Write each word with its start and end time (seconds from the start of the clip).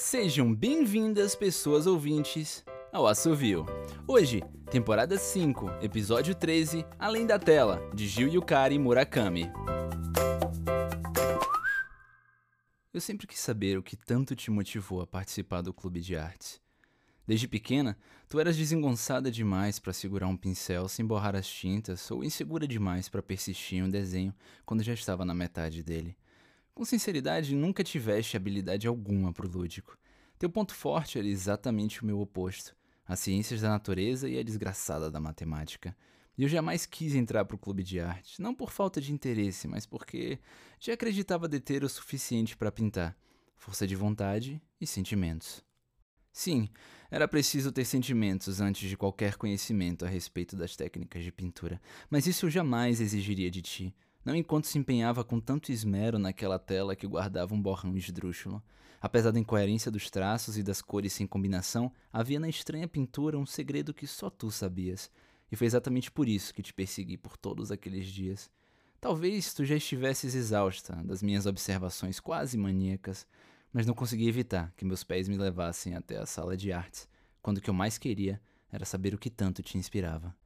Sejam 0.00 0.54
bem-vindas, 0.54 1.34
pessoas 1.34 1.84
ouvintes, 1.84 2.64
ao 2.92 3.04
Assovio. 3.04 3.66
Hoje, 4.06 4.44
temporada 4.70 5.18
5, 5.18 5.68
episódio 5.82 6.36
13, 6.36 6.86
Além 6.96 7.26
da 7.26 7.36
Tela, 7.36 7.82
de 7.92 8.06
Gil 8.06 8.28
Yukari 8.28 8.78
Murakami. 8.78 9.50
Eu 12.94 13.00
sempre 13.00 13.26
quis 13.26 13.40
saber 13.40 13.76
o 13.76 13.82
que 13.82 13.96
tanto 13.96 14.36
te 14.36 14.52
motivou 14.52 15.00
a 15.00 15.06
participar 15.06 15.62
do 15.62 15.74
clube 15.74 16.00
de 16.00 16.14
artes. 16.16 16.60
Desde 17.26 17.48
pequena, 17.48 17.98
tu 18.28 18.38
eras 18.38 18.56
desengonçada 18.56 19.32
demais 19.32 19.80
para 19.80 19.92
segurar 19.92 20.28
um 20.28 20.36
pincel 20.36 20.86
sem 20.86 21.04
borrar 21.04 21.34
as 21.34 21.48
tintas 21.48 22.08
ou 22.12 22.22
insegura 22.22 22.68
demais 22.68 23.08
para 23.08 23.20
persistir 23.20 23.80
em 23.80 23.82
um 23.82 23.90
desenho 23.90 24.32
quando 24.64 24.84
já 24.84 24.94
estava 24.94 25.24
na 25.24 25.34
metade 25.34 25.82
dele. 25.82 26.16
Com 26.78 26.84
sinceridade, 26.84 27.56
nunca 27.56 27.82
tiveste 27.82 28.36
habilidade 28.36 28.86
alguma 28.86 29.32
pro 29.32 29.50
lúdico. 29.50 29.98
Teu 30.38 30.48
ponto 30.48 30.72
forte 30.72 31.18
era 31.18 31.26
exatamente 31.26 32.00
o 32.00 32.06
meu 32.06 32.20
oposto: 32.20 32.72
as 33.04 33.18
ciências 33.18 33.62
da 33.62 33.68
natureza 33.68 34.28
e 34.28 34.38
a 34.38 34.44
desgraçada 34.44 35.10
da 35.10 35.18
matemática. 35.18 35.96
E 36.36 36.44
eu 36.44 36.48
jamais 36.48 36.86
quis 36.86 37.16
entrar 37.16 37.44
pro 37.46 37.58
clube 37.58 37.82
de 37.82 37.98
arte, 37.98 38.40
não 38.40 38.54
por 38.54 38.70
falta 38.70 39.00
de 39.00 39.12
interesse, 39.12 39.66
mas 39.66 39.86
porque 39.86 40.38
já 40.78 40.92
acreditava 40.92 41.48
deter 41.48 41.82
o 41.82 41.88
suficiente 41.88 42.56
para 42.56 42.70
pintar, 42.70 43.18
força 43.56 43.84
de 43.84 43.96
vontade 43.96 44.62
e 44.80 44.86
sentimentos. 44.86 45.64
Sim, 46.32 46.68
era 47.10 47.26
preciso 47.26 47.72
ter 47.72 47.86
sentimentos 47.86 48.60
antes 48.60 48.88
de 48.88 48.96
qualquer 48.96 49.34
conhecimento 49.34 50.04
a 50.04 50.08
respeito 50.08 50.54
das 50.54 50.76
técnicas 50.76 51.24
de 51.24 51.32
pintura, 51.32 51.82
mas 52.08 52.28
isso 52.28 52.46
eu 52.46 52.50
jamais 52.50 53.00
exigiria 53.00 53.50
de 53.50 53.62
ti 53.62 53.96
não 54.28 54.36
enquanto 54.36 54.66
se 54.66 54.76
empenhava 54.76 55.24
com 55.24 55.40
tanto 55.40 55.72
esmero 55.72 56.18
naquela 56.18 56.58
tela 56.58 56.94
que 56.94 57.06
guardava 57.06 57.54
um 57.54 57.62
borrão 57.62 57.96
esdrúxulo. 57.96 58.62
Apesar 59.00 59.30
da 59.30 59.40
incoerência 59.40 59.90
dos 59.90 60.10
traços 60.10 60.58
e 60.58 60.62
das 60.62 60.82
cores 60.82 61.14
sem 61.14 61.26
combinação, 61.26 61.90
havia 62.12 62.38
na 62.38 62.46
estranha 62.46 62.86
pintura 62.86 63.38
um 63.38 63.46
segredo 63.46 63.94
que 63.94 64.06
só 64.06 64.28
tu 64.28 64.50
sabias. 64.50 65.10
E 65.50 65.56
foi 65.56 65.66
exatamente 65.66 66.10
por 66.10 66.28
isso 66.28 66.52
que 66.52 66.62
te 66.62 66.74
persegui 66.74 67.16
por 67.16 67.38
todos 67.38 67.72
aqueles 67.72 68.06
dias. 68.06 68.50
Talvez 69.00 69.54
tu 69.54 69.64
já 69.64 69.76
estivesses 69.76 70.34
exausta 70.34 70.96
das 70.96 71.22
minhas 71.22 71.46
observações 71.46 72.20
quase 72.20 72.58
maníacas, 72.58 73.26
mas 73.72 73.86
não 73.86 73.94
consegui 73.94 74.28
evitar 74.28 74.74
que 74.76 74.84
meus 74.84 75.02
pés 75.02 75.26
me 75.26 75.38
levassem 75.38 75.94
até 75.94 76.18
a 76.18 76.26
sala 76.26 76.54
de 76.54 76.70
artes, 76.70 77.08
quando 77.40 77.56
o 77.56 77.60
que 77.62 77.70
eu 77.70 77.74
mais 77.74 77.96
queria 77.96 78.38
era 78.70 78.84
saber 78.84 79.14
o 79.14 79.18
que 79.18 79.30
tanto 79.30 79.62
te 79.62 79.78
inspirava. 79.78 80.36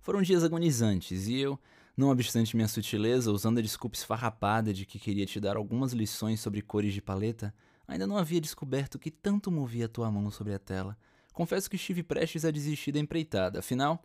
Foram 0.00 0.22
dias 0.22 0.42
agonizantes 0.42 1.28
e 1.28 1.38
eu, 1.38 1.56
não 1.96 2.08
obstante 2.08 2.56
minha 2.56 2.68
sutileza, 2.68 3.30
usando 3.30 3.58
a 3.58 3.62
desculpa 3.62 3.96
esfarrapada 3.96 4.72
de 4.72 4.86
que 4.86 4.98
queria 4.98 5.26
te 5.26 5.38
dar 5.38 5.56
algumas 5.56 5.92
lições 5.92 6.40
sobre 6.40 6.62
cores 6.62 6.94
de 6.94 7.02
paleta, 7.02 7.54
ainda 7.86 8.06
não 8.06 8.16
havia 8.16 8.40
descoberto 8.40 8.98
que 8.98 9.10
tanto 9.10 9.50
movia 9.50 9.88
tua 9.88 10.10
mão 10.10 10.30
sobre 10.30 10.54
a 10.54 10.58
tela. 10.58 10.96
Confesso 11.32 11.68
que 11.68 11.76
estive 11.76 12.02
prestes 12.02 12.44
a 12.44 12.50
desistir 12.50 12.92
da 12.92 12.98
empreitada, 12.98 13.58
afinal, 13.58 14.02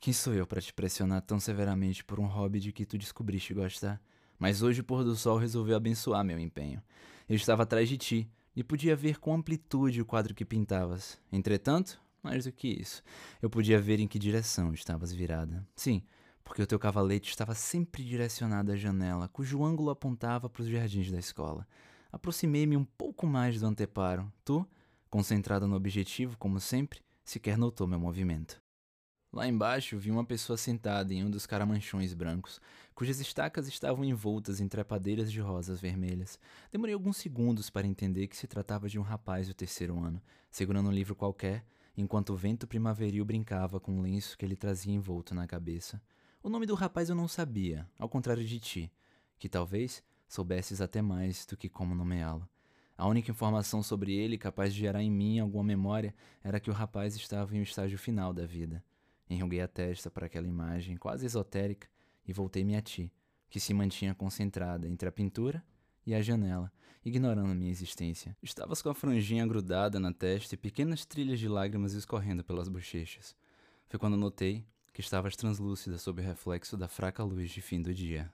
quem 0.00 0.12
sou 0.12 0.32
eu 0.32 0.46
para 0.46 0.60
te 0.60 0.72
pressionar 0.72 1.22
tão 1.22 1.40
severamente 1.40 2.04
por 2.04 2.20
um 2.20 2.26
hobby 2.26 2.60
de 2.60 2.72
que 2.72 2.86
tu 2.86 2.96
descobriste 2.96 3.52
gostar? 3.52 4.00
Mas 4.38 4.62
hoje 4.62 4.80
o 4.80 4.84
pôr 4.84 5.02
do 5.02 5.16
sol 5.16 5.38
resolveu 5.38 5.76
abençoar 5.76 6.24
meu 6.24 6.38
empenho. 6.38 6.80
Eu 7.28 7.34
estava 7.34 7.64
atrás 7.64 7.88
de 7.88 7.98
ti 7.98 8.30
e 8.54 8.62
podia 8.62 8.94
ver 8.94 9.18
com 9.18 9.34
amplitude 9.34 10.00
o 10.00 10.06
quadro 10.06 10.34
que 10.34 10.44
pintavas. 10.44 11.18
Entretanto, 11.32 12.00
mais 12.22 12.44
do 12.44 12.52
que 12.52 12.68
isso, 12.68 13.02
eu 13.42 13.50
podia 13.50 13.80
ver 13.80 13.98
em 13.98 14.06
que 14.06 14.18
direção 14.18 14.72
estavas 14.72 15.12
virada. 15.12 15.66
Sim, 15.74 16.02
porque 16.48 16.62
o 16.62 16.66
teu 16.66 16.78
cavalete 16.78 17.28
estava 17.28 17.54
sempre 17.54 18.02
direcionado 18.02 18.72
à 18.72 18.76
janela, 18.76 19.28
cujo 19.28 19.62
ângulo 19.62 19.90
apontava 19.90 20.48
para 20.48 20.62
os 20.62 20.68
jardins 20.68 21.10
da 21.10 21.18
escola. 21.18 21.68
Aproximei-me 22.10 22.74
um 22.74 22.86
pouco 22.86 23.26
mais 23.26 23.60
do 23.60 23.66
anteparo. 23.66 24.32
Tu, 24.46 24.66
concentrada 25.10 25.66
no 25.66 25.76
objetivo, 25.76 26.38
como 26.38 26.58
sempre, 26.58 27.00
sequer 27.22 27.58
notou 27.58 27.86
meu 27.86 28.00
movimento. 28.00 28.62
Lá 29.30 29.46
embaixo 29.46 29.98
vi 29.98 30.10
uma 30.10 30.24
pessoa 30.24 30.56
sentada 30.56 31.12
em 31.12 31.22
um 31.22 31.30
dos 31.30 31.44
caramanchões 31.44 32.14
brancos, 32.14 32.62
cujas 32.94 33.20
estacas 33.20 33.68
estavam 33.68 34.02
envoltas 34.02 34.58
em 34.58 34.66
trepadeiras 34.66 35.30
de 35.30 35.38
rosas 35.38 35.78
vermelhas. 35.78 36.40
Demorei 36.72 36.94
alguns 36.94 37.18
segundos 37.18 37.68
para 37.68 37.86
entender 37.86 38.26
que 38.26 38.36
se 38.36 38.46
tratava 38.46 38.88
de 38.88 38.98
um 38.98 39.02
rapaz 39.02 39.46
do 39.46 39.52
terceiro 39.52 40.02
ano, 40.02 40.20
segurando 40.50 40.88
um 40.88 40.92
livro 40.92 41.14
qualquer 41.14 41.62
enquanto 41.94 42.30
o 42.32 42.36
vento 42.36 42.66
primaveril 42.66 43.24
brincava 43.24 43.78
com 43.78 43.92
um 43.92 44.00
lenço 44.00 44.38
que 44.38 44.46
ele 44.46 44.56
trazia 44.56 44.94
envolto 44.94 45.34
na 45.34 45.46
cabeça. 45.46 46.00
O 46.40 46.48
nome 46.48 46.66
do 46.66 46.74
rapaz 46.76 47.08
eu 47.08 47.16
não 47.16 47.26
sabia, 47.26 47.84
ao 47.98 48.08
contrário 48.08 48.44
de 48.44 48.60
ti, 48.60 48.92
que 49.40 49.48
talvez 49.48 50.04
soubesses 50.28 50.80
até 50.80 51.02
mais 51.02 51.44
do 51.44 51.56
que 51.56 51.68
como 51.68 51.96
nomeá-lo. 51.96 52.48
A 52.96 53.08
única 53.08 53.32
informação 53.32 53.82
sobre 53.82 54.14
ele 54.14 54.38
capaz 54.38 54.72
de 54.72 54.78
gerar 54.78 55.02
em 55.02 55.10
mim 55.10 55.40
alguma 55.40 55.64
memória 55.64 56.14
era 56.42 56.60
que 56.60 56.70
o 56.70 56.72
rapaz 56.72 57.16
estava 57.16 57.56
em 57.56 57.58
um 57.58 57.64
estágio 57.64 57.98
final 57.98 58.32
da 58.32 58.46
vida. 58.46 58.84
Enruguei 59.28 59.60
a 59.60 59.66
testa 59.66 60.10
para 60.12 60.26
aquela 60.26 60.46
imagem 60.46 60.96
quase 60.96 61.26
esotérica 61.26 61.88
e 62.24 62.32
voltei-me 62.32 62.76
a 62.76 62.80
ti, 62.80 63.12
que 63.50 63.58
se 63.58 63.74
mantinha 63.74 64.14
concentrada 64.14 64.86
entre 64.86 65.08
a 65.08 65.12
pintura 65.12 65.62
e 66.06 66.14
a 66.14 66.22
janela, 66.22 66.72
ignorando 67.04 67.52
minha 67.52 67.70
existência. 67.70 68.36
Estavas 68.40 68.80
com 68.80 68.90
a 68.90 68.94
franjinha 68.94 69.44
grudada 69.44 69.98
na 69.98 70.12
testa 70.12 70.54
e 70.54 70.58
pequenas 70.58 71.04
trilhas 71.04 71.40
de 71.40 71.48
lágrimas 71.48 71.94
escorrendo 71.94 72.44
pelas 72.44 72.68
bochechas. 72.68 73.34
Foi 73.88 73.98
quando 73.98 74.16
notei 74.16 74.64
que 74.92 75.00
estavas 75.00 75.36
translúcida 75.36 75.98
sob 75.98 76.20
o 76.20 76.24
reflexo 76.24 76.76
da 76.76 76.88
fraca 76.88 77.22
luz 77.22 77.50
de 77.50 77.60
fim 77.60 77.80
do 77.80 77.94
dia. 77.94 78.32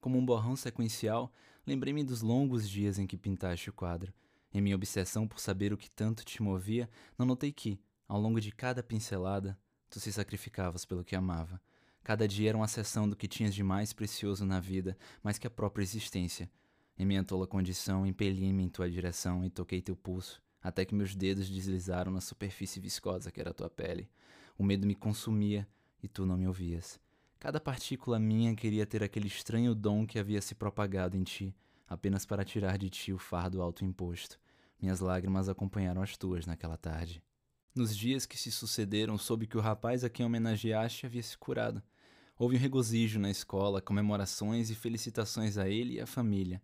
Como 0.00 0.18
um 0.18 0.24
borrão 0.24 0.56
sequencial, 0.56 1.32
lembrei-me 1.66 2.04
dos 2.04 2.20
longos 2.20 2.68
dias 2.68 2.98
em 2.98 3.06
que 3.06 3.16
pintaste 3.16 3.70
o 3.70 3.72
quadro. 3.72 4.12
Em 4.52 4.60
minha 4.60 4.76
obsessão 4.76 5.26
por 5.26 5.40
saber 5.40 5.72
o 5.72 5.76
que 5.76 5.90
tanto 5.90 6.24
te 6.24 6.42
movia, 6.42 6.88
não 7.18 7.26
notei 7.26 7.52
que, 7.52 7.80
ao 8.06 8.20
longo 8.20 8.40
de 8.40 8.52
cada 8.52 8.82
pincelada, 8.82 9.58
tu 9.88 9.98
se 9.98 10.12
sacrificavas 10.12 10.84
pelo 10.84 11.04
que 11.04 11.16
amava. 11.16 11.60
Cada 12.02 12.28
dia 12.28 12.50
era 12.50 12.58
uma 12.58 12.68
seção 12.68 13.08
do 13.08 13.16
que 13.16 13.26
tinhas 13.26 13.54
de 13.54 13.62
mais 13.62 13.92
precioso 13.92 14.44
na 14.44 14.60
vida, 14.60 14.96
mais 15.22 15.38
que 15.38 15.46
a 15.46 15.50
própria 15.50 15.82
existência, 15.82 16.50
em 16.96 17.04
minha 17.04 17.24
tola 17.24 17.46
condição, 17.46 18.06
impeli-me 18.06 18.62
em 18.62 18.68
tua 18.68 18.88
direção 18.88 19.44
e 19.44 19.50
toquei 19.50 19.82
teu 19.82 19.96
pulso, 19.96 20.40
até 20.62 20.84
que 20.84 20.94
meus 20.94 21.14
dedos 21.14 21.48
deslizaram 21.48 22.12
na 22.12 22.20
superfície 22.20 22.78
viscosa 22.78 23.32
que 23.32 23.40
era 23.40 23.52
tua 23.52 23.68
pele. 23.68 24.08
O 24.56 24.62
medo 24.62 24.86
me 24.86 24.94
consumia 24.94 25.66
e 26.02 26.08
tu 26.08 26.24
não 26.24 26.36
me 26.36 26.46
ouvias. 26.46 27.00
Cada 27.38 27.60
partícula 27.60 28.18
minha 28.18 28.54
queria 28.54 28.86
ter 28.86 29.02
aquele 29.02 29.26
estranho 29.26 29.74
dom 29.74 30.06
que 30.06 30.18
havia 30.18 30.40
se 30.40 30.54
propagado 30.54 31.16
em 31.16 31.22
ti, 31.22 31.54
apenas 31.86 32.24
para 32.24 32.44
tirar 32.44 32.78
de 32.78 32.88
ti 32.88 33.12
o 33.12 33.18
fardo 33.18 33.60
autoimposto. 33.60 34.38
Minhas 34.80 35.00
lágrimas 35.00 35.48
acompanharam 35.48 36.02
as 36.02 36.16
tuas 36.16 36.46
naquela 36.46 36.76
tarde. 36.76 37.22
Nos 37.74 37.96
dias 37.96 38.24
que 38.24 38.38
se 38.38 38.52
sucederam, 38.52 39.18
soube 39.18 39.46
que 39.46 39.58
o 39.58 39.60
rapaz 39.60 40.04
a 40.04 40.08
quem 40.08 40.24
homenageaste 40.24 41.06
havia 41.06 41.22
se 41.22 41.36
curado. 41.36 41.82
Houve 42.38 42.56
um 42.56 42.60
regozijo 42.60 43.18
na 43.18 43.30
escola, 43.30 43.82
comemorações 43.82 44.70
e 44.70 44.74
felicitações 44.74 45.58
a 45.58 45.68
ele 45.68 45.94
e 45.94 46.00
à 46.00 46.06
família. 46.06 46.62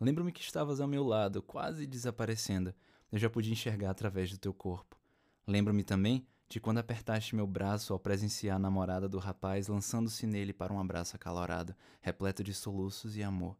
Lembro-me 0.00 0.32
que 0.32 0.40
estavas 0.40 0.80
ao 0.80 0.88
meu 0.88 1.04
lado, 1.04 1.42
quase 1.42 1.86
desaparecendo. 1.86 2.74
Eu 3.10 3.18
já 3.18 3.28
podia 3.28 3.52
enxergar 3.52 3.90
através 3.90 4.30
do 4.30 4.38
teu 4.38 4.54
corpo. 4.54 4.96
Lembro-me 5.46 5.82
também 5.82 6.26
de 6.52 6.60
quando 6.60 6.76
apertaste 6.76 7.34
meu 7.34 7.46
braço 7.46 7.94
ao 7.94 7.98
presenciar 7.98 8.56
a 8.56 8.58
namorada 8.58 9.08
do 9.08 9.18
rapaz 9.18 9.68
lançando-se 9.68 10.26
nele 10.26 10.52
para 10.52 10.70
um 10.70 10.78
abraço 10.78 11.16
acalorado, 11.16 11.74
repleto 12.02 12.44
de 12.44 12.52
soluços 12.52 13.16
e 13.16 13.22
amor. 13.22 13.56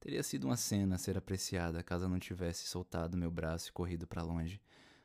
Teria 0.00 0.22
sido 0.22 0.44
uma 0.44 0.56
cena 0.56 0.94
a 0.94 0.98
ser 0.98 1.18
apreciada 1.18 1.82
caso 1.82 2.08
não 2.08 2.18
tivesse 2.18 2.66
soltado 2.66 3.14
meu 3.14 3.30
braço 3.30 3.68
e 3.68 3.72
corrido 3.72 4.06
para 4.06 4.22
longe. 4.22 4.58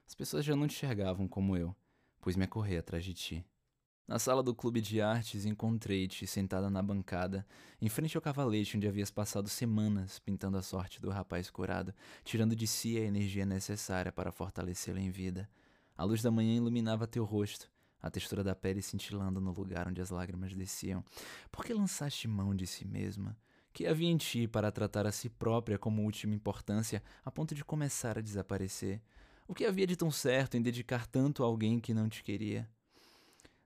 As 0.07 0.15
pessoas 0.15 0.45
já 0.45 0.55
não 0.55 0.65
te 0.65 0.75
enxergavam 0.77 1.27
como 1.27 1.57
eu, 1.57 1.75
pois 2.21 2.37
me 2.37 2.45
acorri 2.45 2.77
atrás 2.77 3.03
de 3.03 3.13
ti. 3.13 3.45
Na 4.07 4.17
sala 4.17 4.41
do 4.41 4.55
clube 4.55 4.79
de 4.79 5.01
artes 5.01 5.43
encontrei-te 5.43 6.25
sentada 6.25 6.69
na 6.69 6.81
bancada, 6.81 7.45
em 7.81 7.89
frente 7.89 8.15
ao 8.15 8.21
cavalete 8.21 8.77
onde 8.77 8.87
havias 8.87 9.11
passado 9.11 9.49
semanas 9.49 10.19
pintando 10.19 10.57
a 10.57 10.61
sorte 10.61 11.01
do 11.01 11.09
rapaz 11.09 11.49
curado, 11.49 11.93
tirando 12.23 12.55
de 12.55 12.65
si 12.65 12.97
a 12.97 13.01
energia 13.01 13.45
necessária 13.45 14.09
para 14.09 14.31
fortalecê-lo 14.31 14.99
em 14.99 15.09
vida. 15.09 15.49
A 15.97 16.03
luz 16.03 16.21
da 16.21 16.29
manhã 16.29 16.55
iluminava 16.55 17.07
teu 17.07 17.23
rosto, 17.23 17.71
a 18.01 18.11
textura 18.11 18.43
da 18.43 18.53
pele 18.53 18.81
cintilando 18.81 19.39
no 19.39 19.51
lugar 19.51 19.87
onde 19.87 20.01
as 20.01 20.09
lágrimas 20.09 20.53
desciam. 20.53 21.03
Por 21.49 21.63
que 21.63 21.73
lançaste 21.73 22.27
mão 22.27 22.53
de 22.53 22.67
si 22.67 22.85
mesma? 22.85 23.37
Que 23.73 23.87
havia 23.87 24.09
em 24.09 24.17
ti 24.17 24.47
para 24.47 24.71
tratar 24.71 25.07
a 25.07 25.11
si 25.11 25.29
própria 25.29 25.79
como 25.79 26.03
última 26.03 26.35
importância, 26.35 27.01
a 27.23 27.31
ponto 27.31 27.55
de 27.55 27.63
começar 27.63 28.17
a 28.17 28.21
desaparecer? 28.21 29.01
O 29.47 29.53
que 29.53 29.65
havia 29.65 29.87
de 29.87 29.95
tão 29.95 30.11
certo 30.11 30.57
em 30.57 30.61
dedicar 30.61 31.07
tanto 31.07 31.43
a 31.43 31.45
alguém 31.45 31.79
que 31.79 31.93
não 31.93 32.09
te 32.09 32.23
queria? 32.23 32.69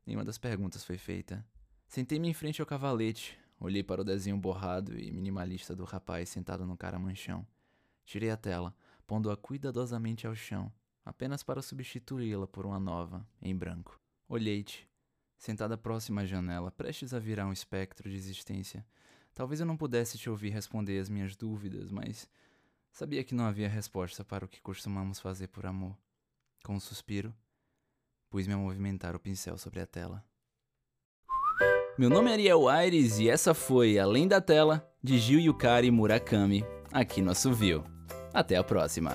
Nenhuma 0.05 0.25
das 0.25 0.37
perguntas 0.37 0.83
foi 0.83 0.97
feita. 0.97 1.45
Sentei-me 1.87 2.29
em 2.29 2.33
frente 2.33 2.61
ao 2.61 2.67
cavalete, 2.67 3.37
olhei 3.59 3.83
para 3.83 4.01
o 4.01 4.05
desenho 4.05 4.37
borrado 4.37 4.97
e 4.99 5.11
minimalista 5.11 5.75
do 5.75 5.83
rapaz 5.83 6.29
sentado 6.29 6.65
no 6.65 6.77
caramanchão. 6.77 7.45
Tirei 8.05 8.29
a 8.29 8.37
tela, 8.37 8.75
pondo-a 9.05 9.35
cuidadosamente 9.35 10.25
ao 10.25 10.35
chão, 10.35 10.71
apenas 11.09 11.43
para 11.43 11.61
substituí-la 11.61 12.47
por 12.47 12.65
uma 12.65 12.79
nova, 12.79 13.25
em 13.41 13.55
branco. 13.55 13.99
Olhei-te, 14.27 14.87
sentada 15.37 15.77
próxima 15.77 16.21
à 16.21 16.25
janela, 16.25 16.71
prestes 16.71 17.13
a 17.13 17.19
virar 17.19 17.45
um 17.45 17.53
espectro 17.53 18.09
de 18.09 18.15
existência. 18.15 18.85
Talvez 19.33 19.59
eu 19.59 19.65
não 19.65 19.77
pudesse 19.77 20.17
te 20.17 20.29
ouvir 20.29 20.49
responder 20.49 20.99
as 20.99 21.09
minhas 21.09 21.35
dúvidas, 21.35 21.91
mas 21.91 22.27
Sabia 22.91 23.23
que 23.23 23.35
não 23.35 23.45
havia 23.45 23.69
resposta 23.69 24.23
para 24.23 24.45
o 24.45 24.47
que 24.47 24.61
costumamos 24.61 25.19
fazer 25.19 25.47
por 25.47 25.65
amor. 25.65 25.95
Com 26.63 26.73
um 26.73 26.79
suspiro, 26.79 27.33
pus-me 28.29 28.53
a 28.53 28.57
movimentar 28.57 29.15
o 29.15 29.19
pincel 29.19 29.57
sobre 29.57 29.79
a 29.79 29.85
tela. 29.85 30.23
Meu 31.97 32.09
nome 32.09 32.29
é 32.29 32.33
Ariel 32.33 32.67
Aires 32.67 33.19
e 33.19 33.29
essa 33.29 33.53
foi 33.53 33.99
Além 33.99 34.27
da 34.27 34.39
Tela, 34.39 34.89
de 35.03 35.17
Gil 35.17 35.39
Yukari 35.39 35.91
Murakami, 35.91 36.63
aqui 36.91 37.21
no 37.21 37.31
Assovio. 37.31 37.83
Até 38.33 38.55
a 38.55 38.63
próxima! 38.63 39.11